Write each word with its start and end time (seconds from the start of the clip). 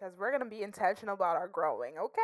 because 0.00 0.16
we're 0.18 0.30
going 0.30 0.42
to 0.42 0.48
be 0.48 0.62
intentional 0.62 1.14
about 1.14 1.36
our 1.36 1.48
growing, 1.48 1.94
okay? 1.98 2.20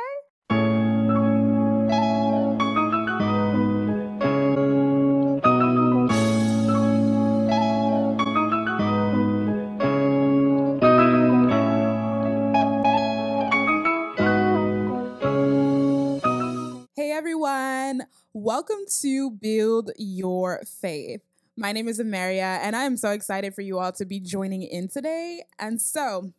Hey 16.96 17.12
everyone, 17.12 18.06
welcome 18.32 18.76
to 19.02 19.30
Build 19.32 19.90
Your 19.98 20.62
Faith. 20.80 21.20
My 21.58 21.72
name 21.72 21.88
is 21.88 21.98
Amaria, 21.98 22.58
and 22.62 22.74
I 22.74 22.84
am 22.84 22.96
so 22.96 23.10
excited 23.10 23.54
for 23.54 23.62
you 23.62 23.78
all 23.78 23.92
to 23.92 24.06
be 24.06 24.20
joining 24.20 24.62
in 24.62 24.88
today. 24.88 25.42
And 25.58 25.80
so, 25.80 26.32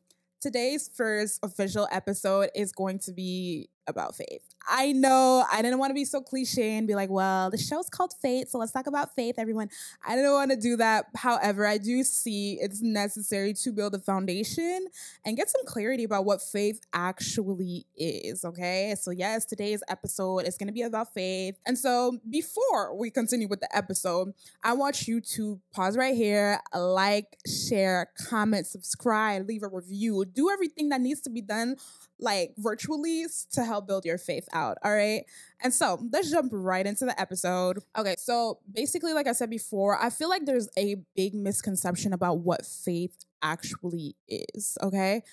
today's 0.47 0.89
first 0.95 1.41
official 1.43 1.89
episode 1.91 2.49
is 2.55 2.71
going 2.71 2.97
to 2.97 3.11
be 3.11 3.67
about 3.85 4.15
faith. 4.15 4.45
I 4.67 4.91
know 4.91 5.45
I 5.51 5.61
didn't 5.61 5.79
want 5.79 5.91
to 5.91 5.93
be 5.93 6.05
so 6.05 6.21
cliche 6.21 6.77
and 6.77 6.87
be 6.87 6.95
like, 6.95 7.09
well, 7.09 7.49
the 7.49 7.57
show's 7.57 7.89
called 7.89 8.13
Faith, 8.21 8.49
so 8.49 8.57
let's 8.57 8.71
talk 8.71 8.87
about 8.87 9.15
faith, 9.15 9.35
everyone. 9.37 9.69
I 10.05 10.15
didn't 10.15 10.31
want 10.31 10.51
to 10.51 10.57
do 10.57 10.75
that. 10.77 11.05
However, 11.15 11.65
I 11.65 11.77
do 11.77 12.03
see 12.03 12.57
it's 12.59 12.81
necessary 12.81 13.53
to 13.53 13.71
build 13.71 13.95
a 13.95 13.99
foundation 13.99 14.87
and 15.25 15.37
get 15.37 15.49
some 15.49 15.65
clarity 15.65 16.03
about 16.03 16.25
what 16.25 16.41
faith 16.41 16.81
actually 16.93 17.85
is, 17.95 18.43
okay? 18.43 18.95
So, 18.99 19.11
yes, 19.11 19.45
today's 19.45 19.83
episode 19.87 20.39
is 20.39 20.57
going 20.57 20.67
to 20.67 20.73
be 20.73 20.81
about 20.81 21.13
faith. 21.13 21.55
And 21.65 21.77
so, 21.77 22.19
before 22.29 22.95
we 22.95 23.09
continue 23.09 23.47
with 23.47 23.61
the 23.61 23.75
episode, 23.75 24.33
I 24.63 24.73
want 24.73 25.07
you 25.07 25.21
to 25.21 25.61
pause 25.73 25.97
right 25.97 26.15
here, 26.15 26.59
like, 26.75 27.37
share, 27.47 28.09
comment, 28.29 28.67
subscribe, 28.67 29.47
leave 29.47 29.63
a 29.63 29.67
review, 29.67 30.25
do 30.25 30.49
everything 30.49 30.89
that 30.89 31.01
needs 31.01 31.21
to 31.21 31.29
be 31.29 31.41
done 31.41 31.77
like 32.19 32.53
virtually 32.57 33.25
to 33.51 33.63
help 33.63 33.87
build 33.87 34.05
your 34.05 34.17
faith 34.17 34.46
out. 34.53 34.77
All 34.83 34.93
right. 34.93 35.23
And 35.61 35.73
so 35.73 35.99
let's 36.11 36.31
jump 36.31 36.51
right 36.53 36.85
into 36.85 37.05
the 37.05 37.19
episode. 37.19 37.79
Okay. 37.97 38.15
So 38.17 38.59
basically, 38.71 39.13
like 39.13 39.27
I 39.27 39.31
said 39.31 39.49
before, 39.49 40.01
I 40.01 40.09
feel 40.09 40.29
like 40.29 40.45
there's 40.45 40.69
a 40.77 40.95
big 41.15 41.33
misconception 41.33 42.13
about 42.13 42.39
what 42.39 42.65
faith 42.65 43.15
actually 43.41 44.15
is. 44.27 44.77
Okay. 44.81 45.23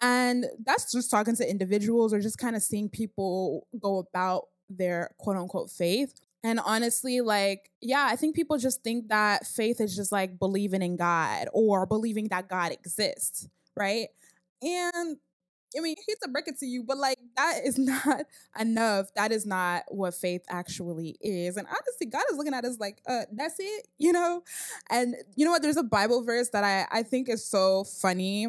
And 0.00 0.46
that's 0.64 0.92
just 0.92 1.10
talking 1.10 1.36
to 1.36 1.48
individuals 1.48 2.12
or 2.12 2.20
just 2.20 2.38
kind 2.38 2.56
of 2.56 2.62
seeing 2.62 2.88
people 2.88 3.66
go 3.80 3.98
about 3.98 4.48
their 4.68 5.10
quote 5.18 5.36
unquote 5.36 5.70
faith. 5.70 6.14
And 6.42 6.60
honestly, 6.60 7.22
like, 7.22 7.70
yeah, 7.80 8.06
I 8.10 8.16
think 8.16 8.36
people 8.36 8.58
just 8.58 8.82
think 8.82 9.08
that 9.08 9.46
faith 9.46 9.80
is 9.80 9.96
just 9.96 10.12
like 10.12 10.38
believing 10.38 10.82
in 10.82 10.96
God 10.96 11.48
or 11.54 11.86
believing 11.86 12.28
that 12.28 12.48
God 12.48 12.70
exists, 12.70 13.48
right? 13.76 14.08
And 14.60 15.16
I 15.76 15.80
mean, 15.80 15.96
hate 16.06 16.18
to 16.22 16.28
break 16.28 16.48
it 16.48 16.58
to 16.58 16.66
you, 16.66 16.82
but 16.82 16.98
like 16.98 17.18
that 17.36 17.60
is 17.64 17.78
not 17.78 18.26
enough. 18.58 19.12
That 19.14 19.32
is 19.32 19.46
not 19.46 19.84
what 19.88 20.14
faith 20.14 20.42
actually 20.48 21.16
is. 21.20 21.56
And 21.56 21.66
honestly, 21.66 22.06
God 22.06 22.22
is 22.30 22.36
looking 22.36 22.54
at 22.54 22.64
us 22.64 22.78
like, 22.78 23.00
uh, 23.06 23.22
that's 23.32 23.56
it, 23.58 23.88
you 23.98 24.12
know? 24.12 24.42
And 24.90 25.16
you 25.36 25.44
know 25.44 25.50
what? 25.50 25.62
There's 25.62 25.76
a 25.76 25.82
Bible 25.82 26.22
verse 26.24 26.50
that 26.50 26.64
I, 26.64 26.86
I 26.90 27.02
think 27.02 27.28
is 27.28 27.44
so 27.44 27.84
funny. 27.84 28.48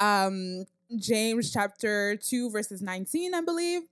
Um, 0.00 0.64
James 0.96 1.52
chapter 1.52 2.16
2, 2.16 2.50
verses 2.50 2.82
19, 2.82 3.34
I 3.34 3.40
believe. 3.40 3.82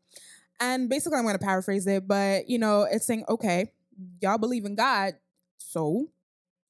And 0.60 0.88
basically, 0.88 1.18
I'm 1.18 1.24
going 1.24 1.36
to 1.36 1.44
paraphrase 1.44 1.86
it, 1.86 2.06
but 2.06 2.48
you 2.48 2.58
know, 2.58 2.82
it's 2.82 3.06
saying, 3.06 3.24
okay, 3.28 3.72
y'all 4.20 4.38
believe 4.38 4.64
in 4.64 4.76
God, 4.76 5.14
so 5.58 6.08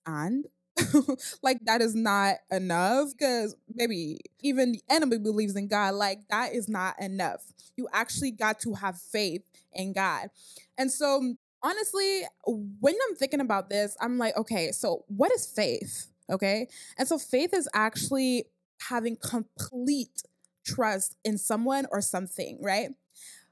and 0.06 0.46
like 1.42 1.58
that 1.64 1.80
is 1.80 1.94
not 1.94 2.36
enough 2.50 3.08
because 3.12 3.54
maybe 3.74 4.20
even 4.40 4.72
the 4.72 4.82
enemy 4.88 5.18
believes 5.18 5.56
in 5.56 5.68
God. 5.68 5.94
Like 5.94 6.20
that 6.30 6.54
is 6.54 6.68
not 6.68 7.00
enough. 7.00 7.42
You 7.76 7.88
actually 7.92 8.30
got 8.30 8.60
to 8.60 8.74
have 8.74 8.98
faith 9.00 9.42
in 9.72 9.92
God. 9.92 10.28
And 10.78 10.90
so 10.90 11.34
honestly, 11.62 12.22
when 12.46 12.94
I'm 13.08 13.16
thinking 13.16 13.40
about 13.40 13.70
this, 13.70 13.96
I'm 14.00 14.18
like, 14.18 14.36
okay, 14.36 14.72
so 14.72 15.04
what 15.08 15.32
is 15.32 15.46
faith? 15.46 16.08
Okay. 16.30 16.68
And 16.98 17.06
so 17.06 17.18
faith 17.18 17.54
is 17.54 17.68
actually 17.74 18.46
having 18.88 19.16
complete 19.16 20.22
trust 20.64 21.16
in 21.24 21.38
someone 21.38 21.86
or 21.90 22.00
something, 22.00 22.58
right? 22.62 22.90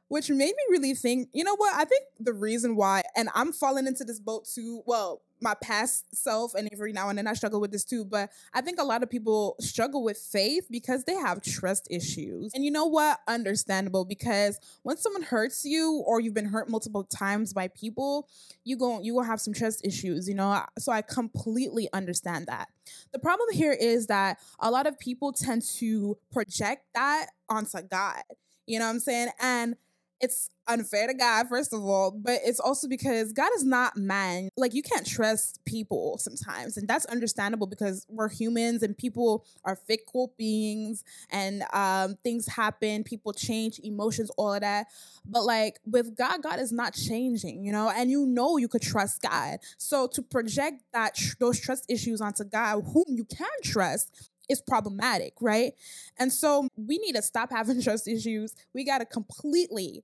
Which 0.09 0.29
made 0.29 0.39
me 0.39 0.63
really 0.71 0.95
think, 0.95 1.29
you 1.33 1.45
know 1.45 1.55
what? 1.57 1.75
I 1.75 1.85
think 1.85 2.05
the 2.19 2.33
reason 2.33 2.75
why, 2.75 3.03
and 3.17 3.29
I'm 3.35 3.53
falling 3.53 3.87
into 3.87 4.05
this 4.05 4.19
boat 4.19 4.49
too, 4.53 4.83
well, 4.87 5.23
my 5.41 5.55
past 5.63 6.05
self 6.15 6.55
and 6.55 6.69
every 6.73 6.93
now 6.93 7.09
and 7.09 7.19
then 7.19 7.27
I 7.27 7.35
struggle 7.35 7.61
with 7.61 7.73
this 7.73 7.85
too, 7.85 8.05
but 8.05 8.31
I 8.53 8.61
think 8.61 8.81
a 8.81 8.85
lot 8.85 9.03
of 9.03 9.11
people 9.11 9.57
struggle 9.61 10.03
with 10.03 10.19
faith 10.19 10.67
because 10.71 11.05
they 11.05 11.15
have 11.15 11.43
trust 11.43 11.87
issues. 11.91 12.53
And 12.55 12.65
you 12.65 12.71
know 12.71 12.87
what? 12.87 13.19
Understandable 13.27 14.05
because 14.05 14.59
when 14.83 14.97
someone 14.97 15.23
hurts 15.23 15.65
you 15.65 16.03
or 16.07 16.21
you've 16.21 16.35
been 16.35 16.47
hurt 16.47 16.69
multiple 16.69 17.05
times 17.05 17.53
by 17.53 17.69
people, 17.69 18.29
you 18.65 18.77
go 18.77 19.01
you 19.01 19.15
will 19.15 19.23
have 19.23 19.41
some 19.41 19.55
trust 19.55 19.85
issues, 19.85 20.29
you 20.29 20.35
know? 20.35 20.63
So 20.79 20.93
I 20.93 21.03
completely 21.03 21.89
understand 21.93 22.47
that. 22.47 22.69
The 23.13 23.19
problem 23.19 23.49
here 23.53 23.73
is 23.73 24.07
that 24.09 24.39
a 24.59 24.71
lot 24.71 24.87
of 24.87 24.99
people 24.99 25.33
tend 25.33 25.63
to 25.79 26.17
project 26.33 26.85
that 26.95 27.27
onto 27.49 27.83
God. 27.83 28.23
You 28.67 28.79
know 28.79 28.87
what 28.87 28.93
I'm 28.93 29.01
saying? 29.01 29.29
And 29.41 29.77
it's 30.21 30.51
unfair 30.69 31.07
to 31.07 31.15
God, 31.15 31.49
first 31.49 31.73
of 31.73 31.83
all, 31.83 32.11
but 32.11 32.41
it's 32.45 32.61
also 32.61 32.87
because 32.87 33.33
God 33.33 33.51
is 33.57 33.65
not 33.65 33.97
man. 33.97 34.51
Like, 34.57 34.75
you 34.75 34.83
can't 34.83 35.07
trust 35.07 35.61
people 35.65 36.19
sometimes. 36.19 36.77
And 36.77 36.87
that's 36.87 37.07
understandable 37.07 37.67
because 37.67 38.07
we're 38.09 38.29
humans 38.29 38.83
and 38.83 38.97
people 38.97 39.45
are 39.65 39.77
fickle 39.77 40.33
beings 40.37 41.03
and 41.31 41.65
um, 41.73 42.17
things 42.23 42.47
happen, 42.47 43.03
people 43.03 43.33
change, 43.33 43.81
emotions, 43.83 44.31
all 44.37 44.55
of 44.55 44.61
that. 44.61 44.87
But, 45.25 45.45
like, 45.45 45.81
with 45.87 46.17
God, 46.17 46.43
God 46.43 46.61
is 46.61 46.71
not 46.71 46.95
changing, 46.95 47.65
you 47.65 47.73
know, 47.73 47.91
and 47.91 48.11
you 48.11 48.27
know 48.27 48.59
you 48.59 48.69
could 48.69 48.83
trust 48.83 49.23
God. 49.23 49.59
So, 49.79 50.07
to 50.09 50.23
project 50.23 50.83
that 50.93 51.19
those 51.39 51.59
trust 51.59 51.87
issues 51.89 52.21
onto 52.21 52.45
God, 52.45 52.83
whom 52.93 53.05
you 53.09 53.25
can 53.25 53.49
trust, 53.65 54.31
is 54.51 54.61
problematic, 54.61 55.35
right? 55.41 55.73
And 56.19 56.33
so 56.33 56.69
we 56.77 56.99
need 56.99 57.15
to 57.15 57.23
stop 57.23 57.51
having 57.51 57.81
trust 57.85 58.09
issues. 58.09 58.55
We 58.75 58.85
got 58.85 58.99
to 58.99 59.07
completely 59.07 60.03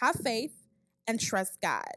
have 0.00 0.16
faith 0.16 0.52
and 1.06 1.20
trust 1.20 1.58
God. 1.60 1.90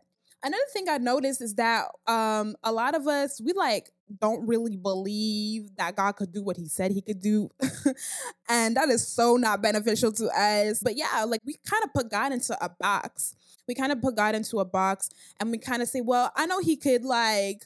Another 0.43 0.63
thing 0.73 0.89
I 0.89 0.97
noticed 0.97 1.41
is 1.41 1.55
that 1.55 1.85
um, 2.05 2.55
a 2.63 2.71
lot 2.71 2.95
of 2.95 3.07
us, 3.07 3.39
we 3.39 3.53
like 3.53 3.89
don't 4.19 4.45
really 4.45 4.75
believe 4.75 5.75
that 5.77 5.95
God 5.95 6.13
could 6.17 6.33
do 6.33 6.43
what 6.43 6.57
he 6.57 6.67
said 6.67 6.91
he 6.91 7.01
could 7.01 7.21
do. 7.21 7.49
and 8.49 8.75
that 8.75 8.89
is 8.89 9.07
so 9.07 9.37
not 9.37 9.61
beneficial 9.61 10.11
to 10.11 10.27
us. 10.27 10.81
But 10.83 10.97
yeah, 10.97 11.23
like 11.25 11.39
we 11.45 11.55
kind 11.65 11.83
of 11.83 11.93
put 11.93 12.11
God 12.11 12.33
into 12.33 12.57
a 12.63 12.69
box. 12.69 13.35
We 13.67 13.75
kind 13.75 13.93
of 13.93 14.01
put 14.01 14.17
God 14.17 14.35
into 14.35 14.59
a 14.59 14.65
box 14.65 15.09
and 15.39 15.49
we 15.49 15.57
kind 15.57 15.81
of 15.81 15.87
say, 15.87 16.01
well, 16.01 16.31
I 16.35 16.45
know 16.45 16.59
he 16.59 16.75
could 16.75 17.05
like 17.05 17.65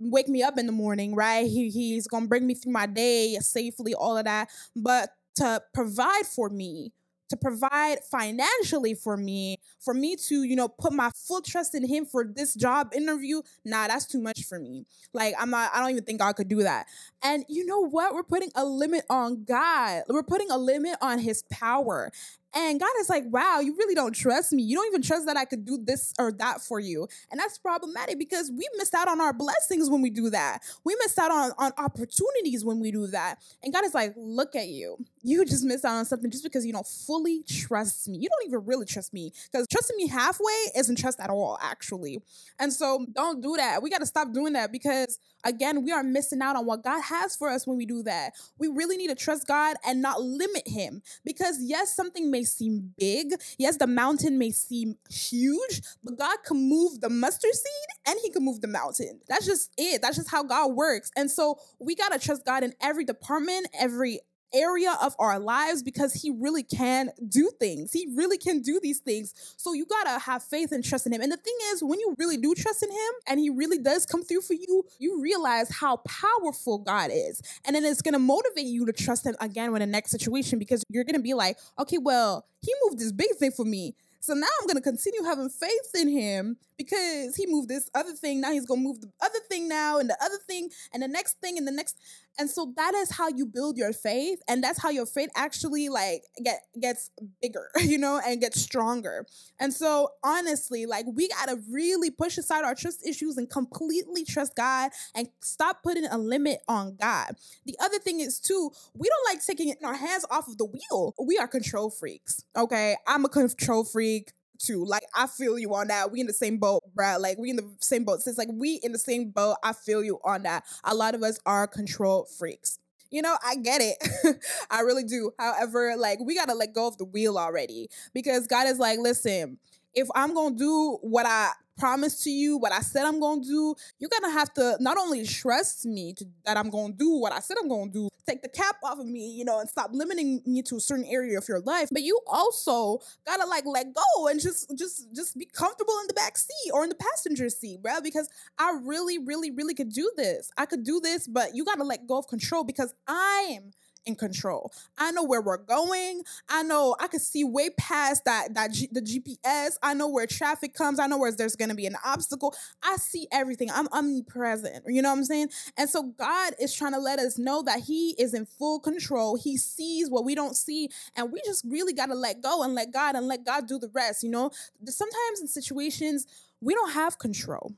wake 0.00 0.28
me 0.28 0.42
up 0.42 0.58
in 0.58 0.66
the 0.66 0.72
morning, 0.72 1.14
right? 1.14 1.46
He, 1.46 1.70
he's 1.70 2.08
going 2.08 2.24
to 2.24 2.28
bring 2.28 2.46
me 2.46 2.54
through 2.54 2.72
my 2.72 2.86
day 2.86 3.36
safely, 3.40 3.94
all 3.94 4.16
of 4.16 4.24
that. 4.24 4.48
But 4.74 5.10
to 5.36 5.62
provide 5.72 6.26
for 6.26 6.48
me, 6.48 6.92
to 7.28 7.36
provide 7.36 7.98
financially 8.10 8.94
for 8.94 9.16
me, 9.16 9.58
for 9.80 9.94
me 9.94 10.16
to, 10.16 10.42
you 10.42 10.56
know, 10.56 10.68
put 10.68 10.92
my 10.92 11.10
full 11.14 11.42
trust 11.42 11.74
in 11.74 11.86
him 11.86 12.06
for 12.06 12.24
this 12.24 12.54
job 12.54 12.92
interview, 12.94 13.42
nah, 13.64 13.86
that's 13.86 14.06
too 14.06 14.20
much 14.20 14.44
for 14.44 14.58
me. 14.58 14.86
Like, 15.12 15.34
I'm 15.38 15.50
not, 15.50 15.70
I 15.74 15.80
don't 15.80 15.90
even 15.90 16.04
think 16.04 16.20
God 16.20 16.34
could 16.36 16.48
do 16.48 16.62
that. 16.62 16.86
And 17.22 17.44
you 17.48 17.64
know 17.66 17.80
what? 17.80 18.14
We're 18.14 18.22
putting 18.22 18.50
a 18.54 18.64
limit 18.64 19.04
on 19.10 19.44
God. 19.44 20.02
We're 20.08 20.22
putting 20.22 20.50
a 20.50 20.58
limit 20.58 20.96
on 21.00 21.18
his 21.18 21.42
power. 21.50 22.10
And 22.54 22.80
God 22.80 22.90
is 23.00 23.08
like, 23.08 23.24
wow, 23.26 23.60
you 23.60 23.76
really 23.76 23.94
don't 23.94 24.12
trust 24.14 24.52
me. 24.52 24.62
You 24.62 24.76
don't 24.76 24.86
even 24.86 25.02
trust 25.02 25.26
that 25.26 25.36
I 25.36 25.44
could 25.44 25.64
do 25.64 25.78
this 25.82 26.14
or 26.18 26.32
that 26.32 26.60
for 26.60 26.80
you. 26.80 27.06
And 27.30 27.38
that's 27.38 27.58
problematic 27.58 28.18
because 28.18 28.50
we 28.50 28.66
missed 28.76 28.94
out 28.94 29.06
on 29.06 29.20
our 29.20 29.32
blessings 29.32 29.90
when 29.90 30.00
we 30.00 30.10
do 30.10 30.30
that. 30.30 30.60
We 30.84 30.96
missed 31.00 31.18
out 31.18 31.30
on, 31.30 31.52
on 31.58 31.72
opportunities 31.76 32.64
when 32.64 32.80
we 32.80 32.90
do 32.90 33.06
that. 33.08 33.36
And 33.62 33.72
God 33.72 33.84
is 33.84 33.94
like, 33.94 34.14
look 34.16 34.56
at 34.56 34.68
you. 34.68 34.96
You 35.22 35.44
just 35.44 35.64
missed 35.64 35.84
out 35.84 35.96
on 35.96 36.04
something 36.06 36.30
just 36.30 36.42
because 36.44 36.64
you 36.64 36.72
don't 36.72 36.86
fully 36.86 37.42
trust 37.42 38.08
me. 38.08 38.18
You 38.18 38.28
don't 38.28 38.48
even 38.48 38.64
really 38.66 38.86
trust 38.86 39.12
me 39.12 39.32
because 39.52 39.66
trusting 39.68 39.96
me 39.96 40.08
halfway 40.08 40.54
isn't 40.76 40.96
trust 40.96 41.20
at 41.20 41.28
all, 41.28 41.58
actually. 41.60 42.22
And 42.58 42.72
so 42.72 43.04
don't 43.12 43.42
do 43.42 43.56
that. 43.56 43.82
We 43.82 43.90
got 43.90 43.98
to 43.98 44.06
stop 44.06 44.32
doing 44.32 44.54
that 44.54 44.72
because 44.72 45.18
again, 45.44 45.84
we 45.84 45.92
are 45.92 46.02
missing 46.02 46.40
out 46.40 46.56
on 46.56 46.66
what 46.66 46.82
God 46.82 47.02
has 47.02 47.36
for 47.36 47.48
us 47.50 47.66
when 47.66 47.76
we 47.76 47.86
do 47.86 48.02
that. 48.04 48.32
We 48.58 48.68
really 48.68 48.96
need 48.96 49.08
to 49.08 49.14
trust 49.14 49.46
God 49.46 49.76
and 49.86 50.00
not 50.00 50.22
limit 50.22 50.66
Him 50.66 51.02
because, 51.24 51.58
yes, 51.60 51.94
something 51.94 52.30
may 52.30 52.37
seem 52.44 52.94
big. 52.98 53.32
Yes, 53.58 53.76
the 53.76 53.86
mountain 53.86 54.38
may 54.38 54.50
seem 54.50 54.96
huge, 55.10 55.82
but 56.02 56.18
God 56.18 56.36
can 56.44 56.68
move 56.68 57.00
the 57.00 57.10
mustard 57.10 57.54
seed 57.54 57.88
and 58.06 58.18
He 58.22 58.30
can 58.30 58.44
move 58.44 58.60
the 58.60 58.68
mountain. 58.68 59.20
That's 59.28 59.46
just 59.46 59.72
it. 59.76 60.02
That's 60.02 60.16
just 60.16 60.30
how 60.30 60.42
God 60.42 60.72
works. 60.74 61.10
And 61.16 61.30
so 61.30 61.58
we 61.78 61.94
got 61.94 62.12
to 62.12 62.18
trust 62.18 62.44
God 62.44 62.62
in 62.62 62.74
every 62.80 63.04
department, 63.04 63.68
every 63.78 64.20
area 64.54 64.96
of 65.02 65.14
our 65.18 65.38
lives 65.38 65.82
because 65.82 66.14
he 66.14 66.30
really 66.30 66.62
can 66.62 67.10
do 67.28 67.50
things. 67.58 67.92
He 67.92 68.08
really 68.14 68.38
can 68.38 68.60
do 68.60 68.80
these 68.82 68.98
things. 68.98 69.34
So 69.56 69.72
you 69.72 69.86
gotta 69.86 70.18
have 70.18 70.42
faith 70.42 70.72
and 70.72 70.84
trust 70.84 71.06
in 71.06 71.12
him. 71.12 71.20
And 71.20 71.32
the 71.32 71.36
thing 71.36 71.56
is, 71.72 71.82
when 71.82 72.00
you 72.00 72.14
really 72.18 72.36
do 72.36 72.54
trust 72.54 72.82
in 72.82 72.90
him 72.90 73.12
and 73.26 73.40
he 73.40 73.50
really 73.50 73.78
does 73.78 74.06
come 74.06 74.22
through 74.22 74.42
for 74.42 74.54
you, 74.54 74.84
you 74.98 75.20
realize 75.20 75.70
how 75.70 75.96
powerful 75.98 76.78
God 76.78 77.10
is. 77.12 77.42
And 77.64 77.74
then 77.76 77.84
it's 77.84 78.02
gonna 78.02 78.18
motivate 78.18 78.66
you 78.66 78.86
to 78.86 78.92
trust 78.92 79.26
him 79.26 79.36
again 79.40 79.72
with 79.72 79.80
the 79.80 79.86
next 79.86 80.10
situation 80.10 80.58
because 80.58 80.82
you're 80.88 81.04
gonna 81.04 81.18
be 81.18 81.34
like, 81.34 81.58
okay, 81.78 81.98
well, 81.98 82.46
he 82.60 82.72
moved 82.84 82.98
this 82.98 83.12
big 83.12 83.34
thing 83.38 83.50
for 83.50 83.64
me. 83.64 83.94
So 84.20 84.34
now 84.34 84.48
I'm 84.60 84.66
going 84.66 84.76
to 84.76 84.82
continue 84.82 85.22
having 85.22 85.48
faith 85.48 85.90
in 85.94 86.08
him 86.08 86.56
because 86.76 87.36
he 87.36 87.46
moved 87.46 87.68
this 87.68 87.88
other 87.94 88.12
thing. 88.12 88.40
Now 88.40 88.52
he's 88.52 88.66
going 88.66 88.80
to 88.80 88.86
move 88.86 89.00
the 89.00 89.10
other 89.22 89.38
thing 89.48 89.68
now 89.68 89.98
and 89.98 90.10
the 90.10 90.16
other 90.22 90.38
thing 90.46 90.70
and 90.92 91.02
the 91.02 91.08
next 91.08 91.40
thing 91.40 91.56
and 91.56 91.66
the 91.66 91.72
next. 91.72 91.98
And 92.38 92.48
so 92.48 92.72
that 92.76 92.94
is 92.94 93.10
how 93.10 93.28
you 93.28 93.46
build 93.46 93.76
your 93.76 93.92
faith. 93.92 94.40
And 94.48 94.62
that's 94.62 94.80
how 94.80 94.90
your 94.90 95.06
faith 95.06 95.30
actually 95.36 95.88
like 95.88 96.22
get 96.42 96.60
gets 96.80 97.10
bigger, 97.42 97.68
you 97.80 97.98
know, 97.98 98.20
and 98.24 98.40
gets 98.40 98.60
stronger. 98.60 99.26
And 99.58 99.74
so 99.74 100.10
honestly, 100.24 100.86
like 100.86 101.06
we 101.12 101.28
got 101.28 101.48
to 101.48 101.58
really 101.70 102.10
push 102.10 102.38
aside 102.38 102.64
our 102.64 102.74
trust 102.74 103.06
issues 103.06 103.36
and 103.36 103.50
completely 103.50 104.24
trust 104.24 104.54
God 104.56 104.90
and 105.14 105.28
stop 105.42 105.82
putting 105.82 106.06
a 106.06 106.16
limit 106.16 106.60
on 106.68 106.96
God. 107.00 107.34
The 107.66 107.76
other 107.80 107.98
thing 107.98 108.20
is 108.20 108.38
too, 108.38 108.70
we 108.94 109.08
don't 109.08 109.34
like 109.34 109.44
taking 109.44 109.74
our 109.84 109.96
hands 109.96 110.24
off 110.30 110.48
of 110.48 110.58
the 110.58 110.66
wheel. 110.66 111.14
We 111.22 111.38
are 111.38 111.48
control 111.48 111.90
freaks. 111.90 112.44
Okay. 112.56 112.96
I'm 113.06 113.24
a 113.24 113.28
control 113.28 113.84
freak 113.84 114.32
too. 114.58 114.84
Like 114.84 115.04
I 115.14 115.26
feel 115.26 115.58
you 115.58 115.74
on 115.74 115.88
that. 115.88 116.10
We 116.10 116.20
in 116.20 116.26
the 116.26 116.32
same 116.32 116.58
boat, 116.58 116.82
bruh. 116.96 117.20
Like 117.20 117.38
we 117.38 117.50
in 117.50 117.56
the 117.56 117.68
same 117.80 118.04
boat. 118.04 118.22
Since 118.22 118.38
like 118.38 118.48
we 118.52 118.80
in 118.82 118.92
the 118.92 118.98
same 118.98 119.30
boat, 119.30 119.56
I 119.62 119.72
feel 119.72 120.02
you 120.04 120.18
on 120.24 120.42
that. 120.44 120.64
A 120.84 120.94
lot 120.94 121.14
of 121.14 121.22
us 121.22 121.38
are 121.46 121.66
control 121.66 122.24
freaks. 122.38 122.78
You 123.10 123.22
know, 123.22 123.36
I 123.44 123.56
get 123.56 123.80
it. 123.80 124.42
I 124.70 124.80
really 124.80 125.04
do. 125.04 125.30
However, 125.38 125.94
like 125.96 126.20
we 126.20 126.34
gotta 126.34 126.54
let 126.54 126.74
go 126.74 126.86
of 126.86 126.98
the 126.98 127.04
wheel 127.06 127.38
already 127.38 127.88
because 128.12 128.46
God 128.46 128.66
is 128.66 128.78
like, 128.78 128.98
listen, 128.98 129.58
if 129.94 130.08
I'm 130.14 130.34
gonna 130.34 130.56
do 130.56 130.98
what 131.02 131.26
I 131.26 131.52
promised 131.78 132.24
to 132.24 132.30
you, 132.30 132.58
what 132.58 132.72
I 132.72 132.80
said 132.80 133.06
I'm 133.06 133.20
gonna 133.20 133.42
do, 133.42 133.74
you're 133.98 134.10
gonna 134.10 134.32
have 134.32 134.52
to 134.54 134.76
not 134.80 134.98
only 134.98 135.24
trust 135.24 135.86
me 135.86 136.12
to, 136.14 136.26
that 136.44 136.56
I'm 136.56 136.70
gonna 136.70 136.92
do 136.92 137.12
what 137.18 137.32
I 137.32 137.40
said 137.40 137.56
I'm 137.60 137.68
gonna 137.68 137.90
do, 137.90 138.08
take 138.26 138.42
the 138.42 138.48
cap 138.48 138.76
off 138.82 138.98
of 138.98 139.06
me, 139.06 139.30
you 139.30 139.44
know, 139.44 139.60
and 139.60 139.68
stop 139.68 139.90
limiting 139.92 140.42
me 140.44 140.62
to 140.62 140.76
a 140.76 140.80
certain 140.80 141.06
area 141.06 141.38
of 141.38 141.48
your 141.48 141.60
life, 141.60 141.88
but 141.90 142.02
you 142.02 142.18
also 142.26 142.98
gotta 143.26 143.46
like 143.46 143.64
let 143.64 143.86
go 143.94 144.28
and 144.28 144.40
just 144.40 144.76
just 144.76 145.14
just 145.14 145.38
be 145.38 145.46
comfortable 145.46 145.94
in 146.00 146.08
the 146.08 146.14
back 146.14 146.36
seat 146.36 146.70
or 146.72 146.82
in 146.82 146.88
the 146.88 146.96
passenger 146.96 147.48
seat, 147.48 147.82
bro. 147.82 148.00
Because 148.02 148.28
I 148.58 148.78
really, 148.82 149.18
really, 149.18 149.50
really 149.50 149.74
could 149.74 149.92
do 149.92 150.10
this. 150.16 150.50
I 150.58 150.66
could 150.66 150.84
do 150.84 151.00
this, 151.00 151.26
but 151.26 151.54
you 151.54 151.64
gotta 151.64 151.84
let 151.84 152.06
go 152.06 152.18
of 152.18 152.26
control 152.28 152.64
because 152.64 152.92
I'm 153.06 153.70
in 154.06 154.14
control. 154.16 154.72
I 154.96 155.10
know 155.12 155.24
where 155.24 155.40
we're 155.40 155.58
going. 155.58 156.22
I 156.48 156.62
know 156.62 156.96
I 157.00 157.08
can 157.08 157.20
see 157.20 157.44
way 157.44 157.70
past 157.70 158.24
that 158.24 158.54
that 158.54 158.72
G, 158.72 158.88
the 158.90 159.00
GPS. 159.00 159.72
I 159.82 159.94
know 159.94 160.08
where 160.08 160.26
traffic 160.26 160.74
comes. 160.74 160.98
I 160.98 161.06
know 161.06 161.18
where 161.18 161.32
there's 161.32 161.56
going 161.56 161.68
to 161.68 161.74
be 161.74 161.86
an 161.86 161.96
obstacle. 162.04 162.54
I 162.82 162.96
see 162.96 163.28
everything. 163.32 163.70
I'm 163.72 163.88
omnipresent. 163.92 164.84
You 164.86 165.02
know 165.02 165.10
what 165.10 165.18
I'm 165.18 165.24
saying? 165.24 165.48
And 165.76 165.88
so 165.88 166.02
God 166.18 166.54
is 166.60 166.74
trying 166.74 166.92
to 166.92 167.00
let 167.00 167.18
us 167.18 167.38
know 167.38 167.62
that 167.62 167.80
he 167.80 168.14
is 168.18 168.34
in 168.34 168.46
full 168.46 168.80
control. 168.80 169.36
He 169.36 169.56
sees 169.56 170.10
what 170.10 170.24
we 170.24 170.34
don't 170.34 170.56
see 170.56 170.88
and 171.16 171.32
we 171.32 171.40
just 171.44 171.64
really 171.68 171.92
got 171.92 172.06
to 172.06 172.14
let 172.14 172.42
go 172.42 172.62
and 172.62 172.74
let 172.74 172.92
God 172.92 173.14
and 173.14 173.26
let 173.26 173.44
God 173.44 173.66
do 173.66 173.78
the 173.78 173.90
rest, 173.92 174.22
you 174.22 174.30
know? 174.30 174.50
Sometimes 174.86 175.40
in 175.40 175.46
situations 175.48 176.26
we 176.60 176.74
don't 176.74 176.92
have 176.92 177.18
control 177.18 177.72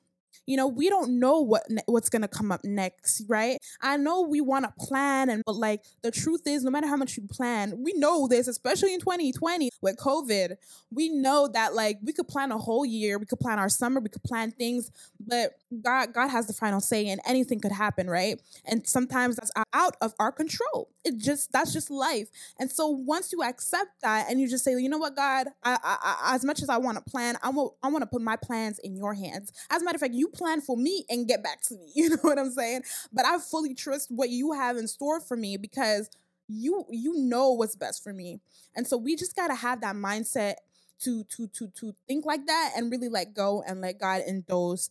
you 0.47 0.57
know 0.57 0.67
we 0.67 0.89
don't 0.89 1.19
know 1.19 1.41
what 1.41 1.63
what's 1.87 2.09
going 2.09 2.23
to 2.23 2.29
come 2.29 2.53
up 2.53 2.65
next 2.65 3.23
right? 3.29 3.59
I 3.81 3.97
know 3.97 4.23
we 4.23 4.41
want 4.41 4.65
to 4.65 4.87
plan 4.87 5.31
and 5.31 5.43
but 5.47 5.57
like 5.57 5.83
the 6.03 6.11
truth 6.11 6.43
is 6.47 6.65
no 6.65 6.71
matter 6.71 6.87
how 6.87 6.97
much 6.97 7.17
you 7.17 7.27
plan 7.31 7.75
we 7.79 7.93
know 7.95 8.27
this 8.29 8.49
especially 8.49 8.95
in 8.95 9.01
2020 9.01 9.71
with 9.83 9.97
covid 9.97 10.57
we 10.91 11.09
know 11.09 11.49
that 11.49 11.75
like 11.75 11.99
we 12.03 12.13
could 12.13 12.29
plan 12.29 12.53
a 12.53 12.59
whole 12.59 12.85
year 12.85 13.19
we 13.19 13.27
could 13.27 13.41
plan 13.41 13.59
our 13.59 13.69
summer 13.69 14.01
we 14.01 14.09
could 14.09 14.23
plan 14.23 14.51
things 14.51 14.91
but 15.19 15.53
god 15.83 16.13
god 16.13 16.29
has 16.29 16.47
the 16.47 16.53
final 16.53 16.81
say 16.81 17.07
and 17.09 17.21
anything 17.27 17.61
could 17.61 17.73
happen 17.73 18.09
right? 18.11 18.41
And 18.67 18.87
sometimes 18.87 19.37
that's 19.37 19.53
out 19.73 19.97
of 20.01 20.15
our 20.19 20.33
control. 20.33 20.91
It 21.05 21.17
just 21.17 21.53
that's 21.53 21.73
just 21.73 21.91
life. 21.91 22.29
And 22.59 22.71
so 22.71 22.89
once 22.89 23.33
you 23.33 23.43
accept 23.43 24.03
that 24.03 24.27
and 24.29 24.41
you 24.41 24.49
just 24.49 24.65
say 24.65 24.73
you 24.73 24.89
know 24.89 24.99
what 24.99 25.17
god? 25.17 25.49
I, 25.63 25.79
I, 25.83 25.97
I 26.03 26.35
as 26.35 26.45
much 26.45 26.63
as 26.63 26.69
i 26.69 26.77
want 26.77 26.97
to 26.99 27.11
plan 27.11 27.37
i 27.43 27.51
want 27.51 27.73
i 27.83 27.89
want 27.89 28.03
to 28.03 28.07
put 28.07 28.23
my 28.23 28.37
plans 28.37 28.79
in 28.81 28.97
your 28.97 29.15
hands. 29.15 29.53
As 29.71 29.83
a 29.83 29.85
matter 29.85 29.97
of 29.97 30.01
fact 30.01 30.15
you 30.15 30.29
plan 30.31 30.61
for 30.61 30.77
me 30.77 31.05
and 31.09 31.29
get 31.29 31.43
back 31.43 31.63
to 31.63 31.75
me 31.75 31.91
you 31.95 32.11
know 32.11 32.17
what 32.23 32.39
i'm 32.39 32.51
saying? 32.51 32.83
But 33.13 33.27
i 33.27 33.39
fully 33.39 33.75
trust 33.75 34.11
what 34.11 34.31
you 34.31 34.53
have 34.53 34.77
in 34.77 34.89
store 34.89 35.21
for 35.21 35.37
me 35.37 35.57
because 35.57 36.11
you 36.49 36.85
you 36.91 37.15
know 37.17 37.53
what's 37.53 37.77
best 37.77 38.03
for 38.03 38.13
me. 38.13 38.41
And 38.75 38.87
so 38.87 38.97
we 38.97 39.17
just 39.17 39.37
got 39.37 39.49
to 39.49 39.55
have 39.55 39.81
that 39.83 39.95
mindset 39.97 40.55
to 41.01 41.25
to 41.25 41.47
to 41.49 41.69
to 41.69 41.95
think 42.07 42.27
like 42.27 42.47
that 42.47 42.73
and 42.77 42.91
really 42.91 43.09
let 43.09 43.35
go 43.35 43.63
and 43.67 43.81
let 43.81 43.99
god 43.99 44.23
in 44.27 44.45
those 44.49 44.91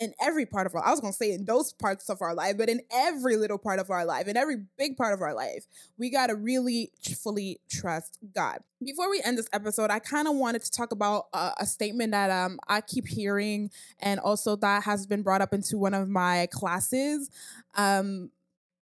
in 0.00 0.12
every 0.20 0.44
part 0.46 0.66
of 0.66 0.74
our 0.74 0.84
I 0.84 0.90
was 0.90 1.00
gonna 1.00 1.12
say 1.12 1.32
in 1.32 1.44
those 1.44 1.72
parts 1.72 2.08
of 2.08 2.20
our 2.20 2.34
life, 2.34 2.56
but 2.58 2.68
in 2.68 2.80
every 2.92 3.36
little 3.36 3.58
part 3.58 3.78
of 3.78 3.90
our 3.90 4.04
life, 4.04 4.26
in 4.26 4.36
every 4.36 4.64
big 4.76 4.96
part 4.96 5.14
of 5.14 5.22
our 5.22 5.34
life, 5.34 5.66
we 5.98 6.10
gotta 6.10 6.34
really 6.34 6.90
fully 7.22 7.60
trust 7.70 8.18
God. 8.34 8.58
Before 8.82 9.08
we 9.10 9.22
end 9.24 9.38
this 9.38 9.48
episode, 9.52 9.90
I 9.90 9.98
kind 9.98 10.28
of 10.28 10.34
wanted 10.34 10.62
to 10.62 10.70
talk 10.70 10.92
about 10.92 11.26
uh, 11.32 11.52
a 11.58 11.66
statement 11.66 12.12
that 12.12 12.30
um 12.30 12.58
I 12.68 12.80
keep 12.80 13.06
hearing, 13.06 13.70
and 14.00 14.20
also 14.20 14.56
that 14.56 14.84
has 14.84 15.06
been 15.06 15.22
brought 15.22 15.42
up 15.42 15.54
into 15.54 15.78
one 15.78 15.94
of 15.94 16.08
my 16.08 16.48
classes, 16.50 17.30
um, 17.74 18.30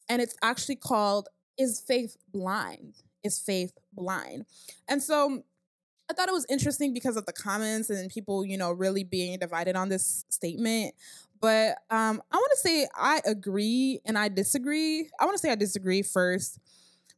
and 0.09 0.21
it's 0.21 0.35
actually 0.41 0.77
called 0.77 1.27
"Is 1.57 1.79
Faith 1.79 2.17
Blind?" 2.31 2.95
Is 3.23 3.39
faith 3.39 3.71
blind? 3.93 4.45
And 4.89 5.01
so 5.01 5.43
I 6.13 6.15
thought 6.15 6.29
it 6.29 6.33
was 6.33 6.45
interesting 6.47 6.93
because 6.93 7.17
of 7.17 7.25
the 7.25 7.33
comments 7.33 7.89
and 7.89 8.07
people, 8.07 8.45
you 8.45 8.55
know, 8.55 8.71
really 8.71 9.03
being 9.03 9.39
divided 9.39 9.75
on 9.75 9.89
this 9.89 10.25
statement. 10.29 10.93
But 11.41 11.77
um, 11.89 12.21
I 12.31 12.35
want 12.35 12.51
to 12.51 12.57
say 12.59 12.87
I 12.95 13.19
agree 13.25 13.99
and 14.05 14.15
I 14.15 14.29
disagree. 14.29 15.09
I 15.19 15.25
want 15.25 15.35
to 15.35 15.39
say 15.39 15.51
I 15.51 15.55
disagree 15.55 16.03
first 16.03 16.59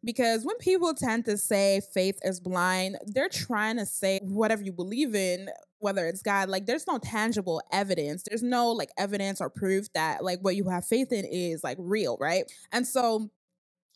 because 0.01 0.45
when 0.45 0.56
people 0.59 0.94
tend 0.94 1.25
to 1.25 1.38
say 1.38 1.81
faith 1.94 2.19
is 2.24 2.39
blind, 2.39 2.97
they're 3.06 3.27
trying 3.27 3.75
to 3.80 3.86
say 3.86 4.21
whatever 4.24 4.63
you 4.63 4.71
believe 4.71 5.13
in, 5.13 5.50
whether 5.80 6.07
it's 6.07 6.21
God, 6.21 6.48
like 6.48 6.65
there's 6.65 6.88
no 6.88 6.98
tangible 6.98 7.62
evidence. 7.74 8.24
There's 8.24 8.44
no 8.44 8.71
like 8.71 8.91
evidence 8.98 9.41
or 9.41 9.50
proof 9.50 9.91
that 9.91 10.24
like 10.24 10.39
what 10.39 10.56
you 10.56 10.69
have 10.69 10.86
faith 10.86 11.12
in 11.12 11.25
is 11.25 11.65
like 11.65 11.77
real, 11.81 12.18
right? 12.21 12.50
And 12.71 12.88
so 12.88 13.30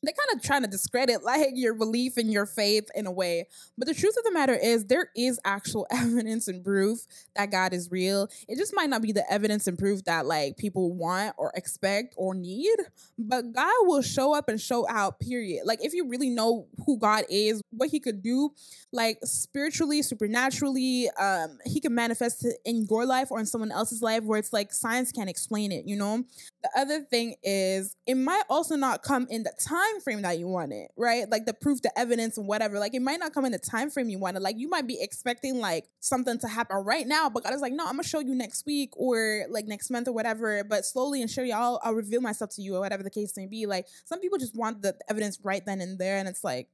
they're 0.02 0.14
kind 0.14 0.40
of 0.40 0.44
trying 0.44 0.62
to 0.62 0.68
discredit 0.68 1.24
like 1.24 1.52
your 1.54 1.74
belief 1.74 2.18
and 2.18 2.32
your 2.32 2.46
faith 2.46 2.90
in 2.96 3.06
a 3.06 3.12
way. 3.12 3.48
But 3.78 3.88
the 3.88 3.94
truth 3.94 4.16
of 4.18 4.24
the 4.24 4.32
matter 4.32 4.56
is 4.56 4.86
there 4.86 5.10
is 5.16 5.40
actual 5.46 5.88
evidence 5.92 6.48
and 6.48 6.64
proof 6.64 7.00
that 7.36 7.52
God 7.52 7.74
is 7.74 7.90
real. 7.92 8.30
It 8.48 8.58
just 8.58 8.74
might 8.76 8.90
not 8.90 9.02
be 9.02 9.12
the 9.12 9.30
evidence 9.32 9.68
and 9.68 9.78
proof 9.78 10.04
that 10.06 10.26
like 10.26 10.58
people 10.58 10.94
want 10.94 11.36
or 11.38 11.52
expect 11.56 12.14
or 12.18 12.34
need, 12.34 12.78
but 13.18 13.52
God 13.52 13.74
will 13.82 14.02
show 14.02 14.34
up 14.34 14.50
and 14.50 14.60
show 14.60 14.88
out, 14.90 15.20
period. 15.20 15.64
Like 15.66 15.84
if 15.84 15.94
you 15.94 16.08
really 16.08 16.30
know 16.30 16.68
who 16.86 16.98
God 16.98 17.26
is, 17.30 17.62
what 17.72 17.90
he 17.90 18.00
could 18.00 18.22
do, 18.22 18.52
like 18.92 19.20
spiritually, 19.24 20.02
supernaturally, 20.02 21.10
um, 21.20 21.58
he 21.66 21.80
can 21.80 21.94
manifest 21.94 22.48
in 22.66 22.88
your 22.90 23.06
life 23.06 23.32
or 23.32 23.40
in 23.40 23.46
someone 23.46 23.72
else's 23.72 24.02
life 24.02 24.24
where 24.24 24.40
it's 24.40 24.54
like 24.54 24.74
science 24.74 25.12
can't 25.12 25.30
explain 25.30 25.72
it, 25.72 25.86
you 25.86 25.96
know? 25.96 26.24
The 26.64 26.70
other 26.76 27.02
thing 27.02 27.36
is 27.44 27.96
it 28.06 28.16
might 28.16 28.44
also 28.50 28.76
not 28.76 29.04
come 29.04 29.28
in 29.30 29.44
the 29.44 29.54
time 29.60 29.89
frame 30.02 30.22
that 30.22 30.38
you 30.40 30.48
want 30.48 30.72
it, 30.72 30.92
right? 30.96 31.30
Like 31.30 31.46
the 31.46 31.54
proof, 31.54 31.82
the 31.82 31.98
evidence, 31.98 32.38
and 32.38 32.48
whatever. 32.48 32.80
Like 32.80 32.94
it 32.94 33.02
might 33.02 33.20
not 33.20 33.34
come 33.34 33.46
in 33.46 33.52
the 33.52 33.60
time 33.60 33.90
frame 33.90 34.10
you 34.10 34.20
want 34.20 34.38
it. 34.38 34.42
Like 34.42 34.58
you 34.58 34.70
might 34.70 34.88
be 34.88 34.98
expecting 35.02 35.60
like 35.60 35.86
something 36.00 36.38
to 36.40 36.48
happen 36.48 36.78
right 36.78 37.08
now, 37.08 37.30
but 37.30 37.44
God 37.44 37.54
is 37.54 37.62
like, 37.62 37.74
no, 37.74 37.86
I'm 37.86 37.94
gonna 37.94 38.04
show 38.04 38.20
you 38.20 38.36
next 38.36 38.66
week 38.66 38.92
or 38.96 39.46
like 39.50 39.66
next 39.66 39.90
month 39.90 40.08
or 40.08 40.14
whatever. 40.14 40.64
But 40.64 40.86
slowly 40.86 41.22
and 41.22 41.30
surely, 41.30 41.52
I'll 41.52 41.80
I'll 41.84 41.96
reveal 41.96 42.22
myself 42.22 42.52
to 42.56 42.62
you 42.62 42.76
or 42.76 42.80
whatever 42.80 43.04
the 43.04 43.10
case 43.10 43.34
may 43.36 43.46
be. 43.46 43.66
Like 43.66 43.88
some 44.06 44.20
people 44.20 44.38
just 44.38 44.56
want 44.56 44.82
the 44.82 44.96
evidence 45.10 45.40
right 45.44 45.66
then 45.66 45.82
and 45.82 45.98
there, 45.98 46.18
and 46.18 46.28
it's 46.28 46.44
like 46.44 46.68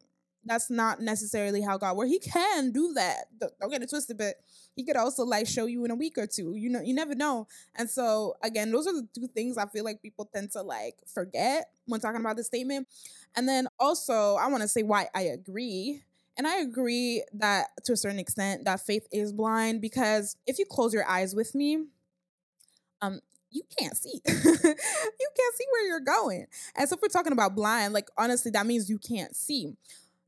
that's 0.45 0.69
not 0.69 1.01
necessarily 1.01 1.61
how 1.61 1.77
God 1.77 1.97
works. 1.97 2.11
He 2.11 2.19
can 2.19 2.71
do 2.71 2.93
that. 2.93 3.25
Don't 3.39 3.71
get 3.71 3.81
it 3.81 3.89
twisted, 3.89 4.17
but 4.17 4.35
he 4.75 4.83
could 4.83 4.95
also 4.95 5.23
like 5.23 5.47
show 5.47 5.65
you 5.65 5.83
in 5.85 5.91
a 5.91 5.95
week 5.95 6.17
or 6.17 6.27
two. 6.27 6.55
You 6.55 6.69
know, 6.69 6.81
you 6.81 6.93
never 6.93 7.15
know. 7.15 7.47
And 7.75 7.89
so 7.89 8.35
again, 8.43 8.71
those 8.71 8.87
are 8.87 8.93
the 8.93 9.07
two 9.13 9.27
things 9.27 9.57
I 9.57 9.65
feel 9.65 9.83
like 9.83 10.01
people 10.01 10.29
tend 10.33 10.51
to 10.51 10.61
like 10.61 10.95
forget 11.07 11.69
when 11.87 11.99
talking 11.99 12.21
about 12.21 12.37
this 12.37 12.47
statement. 12.47 12.87
And 13.35 13.47
then 13.49 13.67
also, 13.79 14.35
I 14.35 14.47
want 14.47 14.61
to 14.61 14.67
say 14.67 14.83
why 14.83 15.07
I 15.15 15.23
agree. 15.23 16.01
And 16.37 16.45
I 16.45 16.57
agree 16.57 17.23
that 17.33 17.67
to 17.85 17.93
a 17.93 17.97
certain 17.97 18.19
extent 18.19 18.65
that 18.65 18.81
faith 18.81 19.07
is 19.11 19.31
blind 19.31 19.81
because 19.81 20.35
if 20.45 20.59
you 20.59 20.65
close 20.65 20.93
your 20.93 21.07
eyes 21.07 21.33
with 21.33 21.55
me, 21.55 21.85
um, 23.01 23.21
you 23.51 23.63
can't 23.79 23.95
see. 23.95 24.21
you 24.27 24.33
can't 24.33 25.55
see 25.55 25.65
where 25.71 25.87
you're 25.87 25.99
going. 26.01 26.45
And 26.75 26.89
so 26.89 26.95
if 26.95 27.01
we're 27.01 27.07
talking 27.07 27.31
about 27.31 27.55
blind, 27.55 27.93
like 27.93 28.09
honestly, 28.17 28.51
that 28.51 28.65
means 28.65 28.89
you 28.89 28.99
can't 28.99 29.33
see 29.35 29.75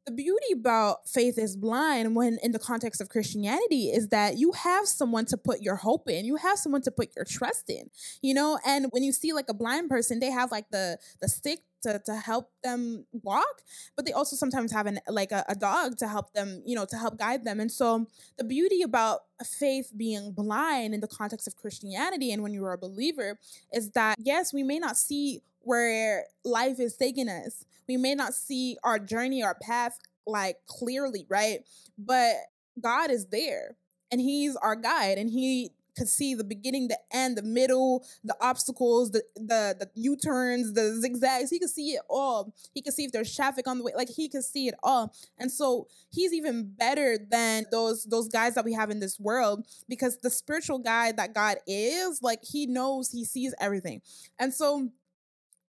the 0.07 0.13
beauty 0.13 0.53
about 0.53 1.07
faith 1.07 1.37
is 1.37 1.57
blind 1.57 2.15
when 2.15 2.39
in 2.41 2.53
the 2.53 2.59
context 2.59 3.01
of 3.01 3.09
Christianity 3.09 3.89
is 3.89 4.07
that 4.07 4.37
you 4.37 4.53
have 4.53 4.87
someone 4.87 5.25
to 5.25 5.35
put 5.35 5.61
your 5.61 5.75
hope 5.75 6.09
in. 6.09 6.23
You 6.23 6.37
have 6.37 6.57
someone 6.57 6.81
to 6.83 6.91
put 6.91 7.13
your 7.13 7.25
trust 7.25 7.69
in. 7.69 7.89
You 8.21 8.33
know, 8.33 8.57
and 8.65 8.87
when 8.91 9.03
you 9.03 9.11
see 9.11 9.33
like 9.33 9.49
a 9.49 9.53
blind 9.53 9.89
person, 9.89 10.19
they 10.21 10.31
have 10.31 10.49
like 10.49 10.69
the 10.71 10.97
the 11.19 11.27
stick 11.27 11.59
to, 11.83 12.01
to 12.05 12.15
help 12.15 12.49
them 12.63 13.05
walk 13.11 13.61
but 13.95 14.03
they 14.03 14.11
also 14.11 14.35
sometimes 14.35 14.71
have 14.71 14.87
an 14.87 14.99
like 15.07 15.31
a, 15.31 15.45
a 15.47 15.53
dog 15.53 15.95
to 15.95 16.07
help 16.07 16.33
them 16.33 16.63
you 16.65 16.75
know 16.75 16.85
to 16.85 16.97
help 16.97 17.19
guide 17.19 17.45
them 17.45 17.59
and 17.59 17.71
so 17.71 18.07
the 18.39 18.43
beauty 18.43 18.81
about 18.81 19.19
faith 19.45 19.91
being 19.95 20.31
blind 20.31 20.95
in 20.95 21.01
the 21.01 21.07
context 21.07 21.47
of 21.47 21.55
christianity 21.55 22.31
and 22.31 22.41
when 22.41 22.51
you 22.51 22.65
are 22.65 22.73
a 22.73 22.79
believer 22.79 23.37
is 23.71 23.91
that 23.91 24.15
yes 24.19 24.51
we 24.51 24.63
may 24.63 24.79
not 24.79 24.97
see 24.97 25.43
where 25.61 26.23
life 26.43 26.79
is 26.79 26.95
taking 26.97 27.29
us 27.29 27.63
we 27.87 27.97
may 27.97 28.15
not 28.15 28.33
see 28.33 28.77
our 28.83 28.99
journey 28.99 29.43
our 29.43 29.55
path 29.61 29.97
like 30.25 30.57
clearly 30.67 31.25
right 31.29 31.59
but 31.97 32.33
god 32.81 33.09
is 33.09 33.27
there 33.27 33.75
and 34.11 34.21
he's 34.21 34.55
our 34.57 34.75
guide 34.75 35.17
and 35.17 35.29
he 35.29 35.71
could 35.97 36.07
see 36.07 36.35
the 36.35 36.43
beginning, 36.43 36.87
the 36.87 36.99
end, 37.11 37.37
the 37.37 37.41
middle, 37.41 38.05
the 38.23 38.35
obstacles, 38.39 39.11
the 39.11 39.23
the 39.35 39.75
the 39.79 39.89
U-turns, 39.95 40.73
the 40.73 40.95
zigzags. 41.01 41.49
He 41.49 41.59
could 41.59 41.69
see 41.69 41.93
it 41.93 42.01
all. 42.09 42.53
He 42.73 42.81
could 42.81 42.93
see 42.93 43.05
if 43.05 43.11
there's 43.11 43.35
traffic 43.35 43.67
on 43.67 43.79
the 43.79 43.83
way. 43.83 43.93
Like 43.95 44.09
he 44.09 44.29
could 44.29 44.43
see 44.43 44.67
it 44.67 44.75
all. 44.83 45.13
And 45.37 45.51
so 45.51 45.87
he's 46.09 46.33
even 46.33 46.71
better 46.77 47.17
than 47.17 47.65
those 47.71 48.05
those 48.05 48.29
guys 48.29 48.53
that 48.55 48.63
we 48.63 48.73
have 48.73 48.91
in 48.91 48.99
this 48.99 49.19
world 49.19 49.65
because 49.89 50.19
the 50.19 50.29
spiritual 50.29 50.79
guide 50.79 51.17
that 51.17 51.33
God 51.33 51.57
is, 51.65 52.21
like 52.21 52.43
he 52.43 52.67
knows, 52.67 53.09
he 53.09 53.25
sees 53.25 53.53
everything. 53.59 54.01
And 54.39 54.53
so 54.53 54.89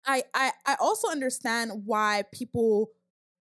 I 0.08 0.24
I 0.34 0.52
I 0.66 0.76
also 0.80 1.10
understand 1.10 1.84
why 1.86 2.24
people 2.34 2.90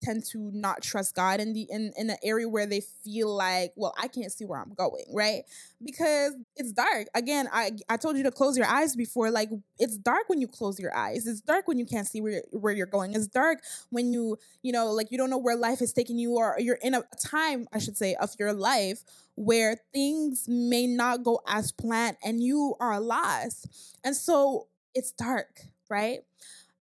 tend 0.04 0.24
to 0.26 0.52
not 0.54 0.84
trust 0.84 1.16
God 1.16 1.40
in 1.40 1.54
the 1.54 1.68
in 1.70 1.94
in 1.98 2.08
the 2.08 2.18
area 2.24 2.48
where 2.50 2.66
they 2.68 2.82
feel 2.82 3.34
like, 3.36 3.72
well, 3.76 3.94
I 3.98 4.08
can't 4.08 4.32
see 4.32 4.46
where 4.46 4.60
I'm 4.60 4.74
going, 4.74 5.06
right? 5.14 5.44
Because 5.84 6.34
it's 6.58 6.72
dark. 6.74 7.08
Again, 7.16 7.48
I 7.52 7.72
I 7.90 7.98
told 7.98 8.18
you 8.18 8.24
to 8.24 8.32
close 8.32 8.58
your 8.58 8.68
eyes 8.68 8.96
before. 8.96 9.32
Like 9.32 9.50
it's 9.80 9.98
dark 9.98 10.28
when 10.28 10.42
you 10.42 10.48
close 10.48 10.80
your 10.80 10.96
eyes. 10.96 11.28
It's 11.28 11.42
dark 11.42 11.68
when 11.68 11.80
you 11.80 11.86
can't 11.86 12.08
see 12.08 12.22
where 12.22 12.44
where 12.52 12.74
you're 12.74 12.86
going. 12.88 13.16
It's 13.16 13.28
dark 13.28 13.60
when 13.90 14.14
you 14.14 14.38
you 14.64 14.72
know 14.72 14.92
like 14.92 15.12
you 15.12 15.18
don't 15.18 15.30
know 15.30 15.38
where 15.38 15.56
life 15.56 15.82
is 15.82 15.94
taking 15.94 16.18
you, 16.20 16.36
or 16.36 16.56
you're 16.60 16.80
in 16.82 16.94
a 16.94 17.04
time, 17.24 17.68
I 17.74 17.80
should 17.80 17.98
say, 17.98 18.16
of 18.16 18.32
your 18.40 18.54
life 18.54 19.04
where 19.36 19.78
things 19.94 20.46
may 20.48 20.88
not 20.88 21.24
go 21.24 21.42
as 21.48 21.72
planned 21.72 22.18
and 22.24 22.42
you 22.44 22.76
are 22.80 23.00
lost. 23.00 23.68
And 24.04 24.16
so 24.16 24.68
it's 24.94 25.12
dark, 25.12 25.62
right? 25.90 26.20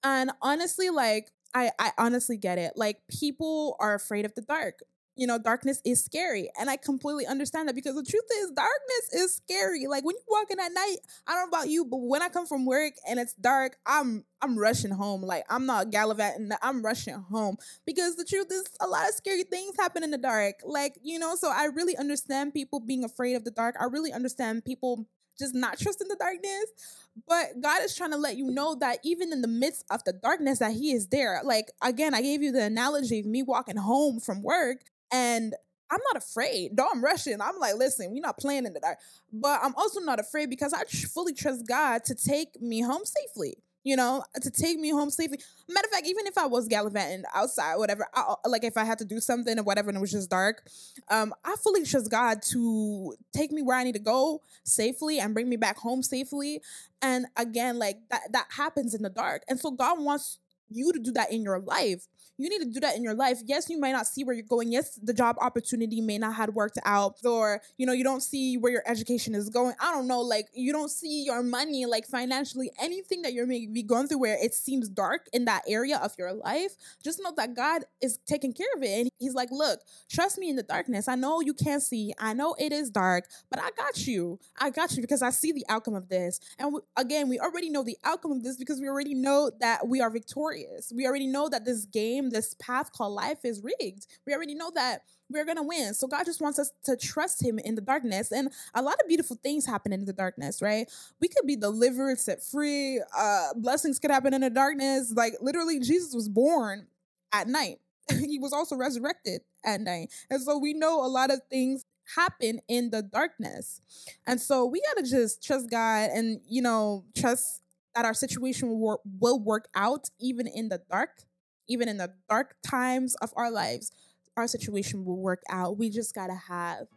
And 0.04 0.32
honestly, 0.42 0.90
like 0.90 1.32
I, 1.54 1.72
I 1.80 1.92
honestly 1.98 2.38
get 2.38 2.58
it. 2.58 2.74
Like 2.76 2.98
people 3.10 3.76
are 3.80 3.96
afraid 3.96 4.26
of 4.26 4.36
the 4.36 4.42
dark. 4.42 4.80
You 5.16 5.26
know, 5.26 5.40
darkness 5.40 5.82
is 5.84 6.06
scary. 6.06 6.52
And 6.60 6.70
I 6.70 6.78
completely 6.78 7.26
understand 7.26 7.68
that 7.68 7.74
because 7.74 7.96
the 7.96 8.04
truth 8.04 8.28
is 8.40 8.52
darkness 8.52 9.14
is 9.14 9.36
scary. 9.36 9.88
Like 9.88 10.06
when 10.06 10.16
you 10.16 10.22
walk 10.28 10.52
in 10.52 10.60
at 10.60 10.72
night, 10.72 10.98
I 11.26 11.34
don't 11.34 11.50
know 11.50 11.58
about 11.58 11.70
you, 11.70 11.86
but 11.86 11.98
when 11.98 12.22
I 12.22 12.30
come 12.30 12.46
from 12.46 12.68
work 12.68 12.94
and 13.10 13.20
it's 13.20 13.34
dark, 13.34 13.78
I'm 13.88 14.26
I'm 14.44 14.60
rushing 14.60 14.92
home. 14.92 15.24
Like 15.24 15.44
I'm 15.50 15.66
not 15.66 15.90
gallivanting, 15.90 16.52
I'm 16.62 16.86
rushing 16.86 17.16
home. 17.16 17.58
Because 17.84 18.16
the 18.16 18.26
truth 18.26 18.52
is 18.52 18.66
a 18.80 18.86
lot 18.88 19.10
of 19.10 19.16
scary 19.16 19.44
things 19.44 19.76
happen 19.80 20.04
in 20.04 20.12
the 20.12 20.20
dark. 20.20 20.58
Like, 20.64 21.00
you 21.02 21.18
know, 21.18 21.34
so 21.36 21.50
I 21.50 21.66
really 21.66 21.98
understand 21.98 22.54
people 22.54 22.80
being 22.80 23.04
afraid 23.04 23.34
of 23.34 23.44
the 23.44 23.52
dark. 23.52 23.76
I 23.80 23.86
really 23.86 24.14
understand 24.14 24.66
people 24.66 25.08
just 25.40 25.56
not 25.56 25.80
trusting 25.80 26.08
the 26.08 26.16
darkness. 26.16 27.07
But 27.28 27.62
God 27.62 27.82
is 27.84 27.96
trying 27.96 28.12
to 28.12 28.18
let 28.18 28.38
you 28.38 28.52
know 28.52 28.76
that 28.76 29.00
even 29.04 29.32
in 29.32 29.42
the 29.42 29.48
midst 29.48 29.86
of 29.90 30.04
the 30.04 30.14
darkness, 30.14 30.60
that 30.60 30.74
He 30.74 30.92
is 30.92 31.08
there. 31.08 31.42
Like 31.44 31.68
again, 31.82 32.14
I 32.14 32.22
gave 32.22 32.42
you 32.42 32.52
the 32.52 32.64
analogy 32.64 33.20
of 33.20 33.26
me 33.26 33.44
walking 33.44 33.78
home 33.78 34.20
from 34.20 34.44
work 34.44 34.82
and 35.12 35.54
I'm 35.90 36.02
not 36.14 36.22
afraid. 36.22 36.76
Though 36.76 36.88
I'm 36.92 37.04
rushing. 37.04 37.40
I'm 37.42 37.58
like, 37.60 37.76
listen, 37.76 38.12
we're 38.12 38.22
not 38.22 38.38
playing 38.38 38.66
in 38.66 38.74
the 38.74 38.80
dark. 38.80 38.98
But 39.32 39.62
I'm 39.64 39.74
also 39.76 40.02
not 40.02 40.20
afraid 40.20 40.50
because 40.50 40.74
I 40.74 40.84
fully 40.84 41.34
trust 41.34 41.66
God 41.66 42.04
to 42.06 42.16
take 42.16 42.62
me 42.62 42.82
home 42.82 43.04
safely 43.06 43.58
you 43.88 43.96
know, 43.96 44.22
to 44.42 44.52
take 44.52 44.78
me 44.78 44.90
home 44.90 45.10
safely. 45.10 45.40
Matter 45.70 45.88
of 45.88 45.92
fact, 45.92 46.08
even 46.08 46.28
if 46.28 46.38
I 46.38 46.46
was 46.46 46.68
gallivanting 46.68 47.24
outside, 47.34 47.76
whatever, 47.78 48.06
I, 48.14 48.36
like 48.46 48.66
if 48.66 48.76
I 48.76 48.84
had 48.84 48.98
to 49.00 49.06
do 49.06 49.22
something 49.22 49.58
or 49.58 49.64
whatever 49.64 49.90
and 49.90 49.98
it 49.98 50.02
was 50.02 50.12
just 50.12 50.30
dark, 50.30 50.68
um, 51.10 51.34
I 51.46 51.56
fully 51.56 51.86
trust 51.86 52.12
God 52.12 52.42
to 52.52 53.16
take 53.34 53.52
me 53.54 53.62
where 53.62 53.78
I 53.78 53.86
need 53.86 53.94
to 53.94 54.00
go 54.00 54.42
safely 54.66 55.20
and 55.20 55.34
bring 55.34 55.48
me 55.48 55.56
back 55.56 55.78
home 55.78 56.04
safely. 56.04 56.62
And 57.02 57.28
again, 57.38 57.80
like 57.80 58.00
that 58.10 58.34
that 58.34 58.48
happens 58.50 58.94
in 58.94 59.04
the 59.04 59.10
dark. 59.10 59.44
And 59.48 59.58
so 59.58 59.72
God 59.72 60.02
wants 60.02 60.40
you 60.70 60.92
to 60.94 61.00
do 61.00 61.12
that 61.14 61.32
in 61.32 61.44
your 61.44 61.60
life. 61.60 62.08
You 62.38 62.50
need 62.50 62.60
to 62.60 62.70
do 62.72 62.80
that 62.82 62.96
in 62.96 63.04
your 63.04 63.16
life. 63.16 63.40
Yes, 63.46 63.68
you 63.68 63.80
might 63.80 63.94
not 63.94 64.06
see 64.06 64.24
where 64.24 64.36
you're 64.36 64.46
going. 64.46 64.72
Yes, 64.72 65.00
the 65.02 65.14
job 65.14 65.38
opportunity 65.42 66.02
may 66.02 66.20
not 66.20 66.36
have 66.36 66.50
worked 66.50 66.78
out, 66.86 67.16
or 67.26 67.62
you 67.78 67.86
know, 67.86 67.94
you 67.94 68.04
don't 68.04 68.22
see 68.22 68.58
where 68.58 68.72
your 68.72 68.84
education 68.86 69.34
is 69.34 69.50
going. 69.50 69.74
I 69.82 69.92
don't 69.92 70.08
know, 70.08 70.22
like 70.22 70.48
you 70.54 70.72
don't 70.72 70.92
see 70.92 71.24
your 71.24 71.42
money, 71.42 71.86
like 71.88 72.06
financially, 72.06 72.70
anything 72.80 73.24
that 73.24 73.34
you're 73.34 73.48
maybe 73.48 73.82
going 73.82 74.08
through 74.08 74.20
where 74.20 74.38
it 74.44 74.54
seems 74.54 74.88
dark 74.88 75.28
in 75.34 75.46
that 75.46 75.64
area 75.68 75.98
of 75.98 76.14
your 76.20 76.32
life. 76.34 76.74
Just 77.04 77.20
know 77.24 77.34
that 77.38 77.56
God 77.56 77.84
is 78.02 78.20
taking 78.28 78.54
care 78.54 78.68
of 78.76 78.84
it, 78.84 79.00
and 79.00 79.10
He's 79.18 79.34
like, 79.34 79.50
look, 79.52 79.80
trust 80.08 80.38
me 80.38 80.50
in 80.50 80.56
the 80.56 80.64
darkness. 80.64 81.08
I 81.08 81.16
know 81.16 81.42
you 81.42 81.56
can't 81.56 81.82
see. 81.82 82.14
I 82.20 82.34
know 82.34 82.56
it 82.60 82.72
is 82.72 82.92
dark, 82.92 83.26
but 83.50 83.60
I 83.60 83.72
got 83.76 84.06
you. 84.06 84.40
I 84.60 84.70
got 84.70 84.96
you 84.96 85.02
because 85.02 85.24
I 85.24 85.32
see 85.32 85.52
the 85.52 85.66
outcome 85.70 85.96
of 85.96 86.08
this. 86.08 86.40
And 86.60 86.74
we, 86.74 86.82
again, 86.96 87.30
we 87.30 87.40
already 87.40 87.72
know 87.72 87.84
the 87.84 87.98
outcome 88.04 88.32
of 88.34 88.44
this 88.44 88.58
because 88.58 88.80
we 88.80 88.88
already 88.88 89.16
know 89.16 89.50
that 89.60 89.88
we 89.88 90.02
are 90.02 90.12
victorious. 90.12 90.57
We 90.94 91.06
already 91.06 91.28
know 91.28 91.50
that 91.50 91.66
this 91.66 91.86
game 91.86 92.30
this 92.30 92.56
path 92.56 92.92
called 92.92 93.14
life 93.14 93.40
is 93.44 93.62
rigged. 93.64 94.08
We 94.26 94.34
already 94.34 94.56
know 94.56 94.72
that 94.76 95.02
we're 95.30 95.46
going 95.46 95.58
to 95.58 95.64
win. 95.64 95.94
So 95.94 96.08
God 96.08 96.26
just 96.26 96.42
wants 96.42 96.58
us 96.58 96.72
to 96.86 96.96
trust 96.96 97.44
him 97.44 97.60
in 97.60 97.76
the 97.76 97.82
darkness. 97.82 98.32
And 98.32 98.50
a 98.74 98.82
lot 98.82 98.96
of 99.02 99.08
beautiful 99.08 99.36
things 99.36 99.66
happen 99.66 99.92
in 99.92 100.06
the 100.06 100.14
darkness, 100.14 100.62
right? 100.62 100.90
We 101.20 101.28
could 101.28 101.46
be 101.46 101.56
delivered, 101.56 102.20
set 102.20 102.44
free. 102.44 103.02
Uh, 103.18 103.54
blessings 103.56 104.00
could 104.00 104.12
happen 104.12 104.34
in 104.34 104.42
the 104.42 104.50
darkness. 104.50 105.14
Like 105.16 105.34
literally, 105.42 105.80
Jesus 105.80 106.14
was 106.14 106.30
born 106.30 106.88
at 107.34 107.48
night. 107.48 107.80
he 108.10 108.40
was 108.40 108.54
also 108.54 108.76
resurrected 108.76 109.42
at 109.66 109.82
night. 109.82 110.12
And 110.30 110.42
so 110.42 110.58
we 110.58 110.74
know 110.74 111.06
a 111.06 111.08
lot 111.08 111.32
of 111.32 111.42
things 111.50 111.84
happen 112.16 112.62
in 112.70 112.90
the 112.90 113.02
darkness. 113.02 113.82
And 114.26 114.40
so 114.40 114.66
we 114.66 114.82
got 114.82 115.04
to 115.04 115.10
just 115.10 115.44
trust 115.44 115.70
God 115.70 116.10
and, 116.14 116.40
you 116.48 116.62
know, 116.62 117.04
trust 117.18 117.62
that 117.98 118.06
our 118.06 118.14
situation 118.14 118.70
will 118.70 118.80
work, 118.80 119.02
will 119.20 119.40
work 119.40 119.68
out 119.76 120.06
even 120.20 120.48
in 120.48 120.70
the 120.70 120.80
dark 120.90 121.26
even 121.68 121.90
in 121.90 121.98
the 121.98 122.14
dark 122.30 122.56
times 122.66 123.16
of 123.16 123.34
our 123.36 123.52
lives, 123.52 123.92
our 124.36 124.48
situation 124.48 125.06
will 125.06 125.18
work 125.18 125.42
out. 125.50 125.78
We 125.78 125.90
just 125.90 126.14
got 126.16 126.28
to 126.28 126.36
have 126.36 126.88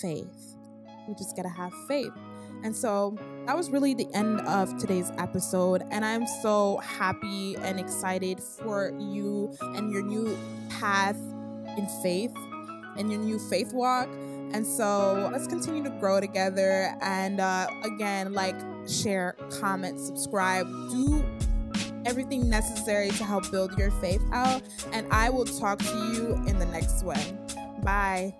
faith. 0.00 0.56
We 1.08 1.14
just 1.14 1.36
got 1.36 1.42
to 1.42 1.48
have 1.48 1.72
faith. 1.88 2.12
And 2.62 2.76
so 2.76 3.18
that 3.46 3.56
was 3.56 3.70
really 3.70 3.94
the 3.94 4.06
end 4.14 4.40
of 4.42 4.78
today's 4.78 5.10
episode. 5.18 5.82
And 5.90 6.04
I'm 6.04 6.26
so 6.42 6.76
happy 6.78 7.56
and 7.56 7.80
excited 7.80 8.40
for 8.40 8.92
you 9.00 9.56
and 9.60 9.90
your 9.90 10.02
new 10.02 10.38
path 10.68 11.16
in 11.76 11.88
faith 12.02 12.34
and 12.96 13.10
your 13.10 13.20
new 13.20 13.38
faith 13.38 13.72
walk. 13.72 14.08
And 14.52 14.64
so 14.64 15.28
let's 15.32 15.48
continue 15.48 15.82
to 15.82 15.90
grow 15.90 16.20
together. 16.20 16.94
And 17.00 17.40
uh, 17.40 17.66
again, 17.82 18.32
like, 18.32 18.54
share, 18.88 19.36
comment, 19.50 20.00
subscribe. 20.00 20.66
Do 20.66 21.24
everything 22.04 22.48
necessary 22.48 23.10
to 23.10 23.24
help 23.24 23.50
build 23.50 23.78
your 23.78 23.90
faith 23.92 24.22
out. 24.32 24.62
And 24.92 25.06
I 25.12 25.30
will 25.30 25.44
talk 25.44 25.78
to 25.78 26.12
you 26.14 26.34
in 26.46 26.58
the 26.58 26.66
next 26.66 27.04
one. 27.04 27.46
Bye. 27.82 28.34